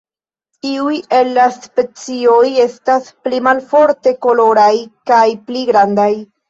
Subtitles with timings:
[0.69, 4.71] Iuj el la specioj estas pli malforte koloraj
[5.13, 6.15] kaj pli grandaj.